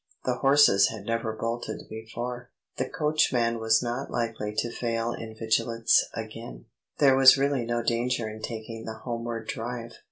The 0.25 0.37
horses 0.37 0.87
had 0.87 1.05
never 1.05 1.31
bolted 1.31 1.83
before; 1.87 2.49
the 2.77 2.89
coachman 2.89 3.59
was 3.59 3.83
not 3.83 4.09
likely 4.09 4.51
to 4.55 4.71
fail 4.71 5.11
in 5.13 5.35
vigilance 5.37 6.03
again; 6.15 6.65
there 6.97 7.15
was 7.15 7.37
really 7.37 7.65
no 7.67 7.83
danger 7.83 8.27
in 8.27 8.41
taking 8.41 8.85
the 8.85 8.95
homeward 9.03 9.47
drive. 9.47 9.99